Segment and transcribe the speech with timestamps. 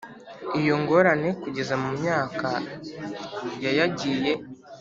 [0.59, 2.47] Iyo ngorane kugeza mu myaka
[3.63, 4.31] ya yagiye